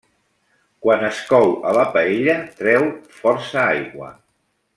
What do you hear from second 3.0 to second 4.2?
força aigua.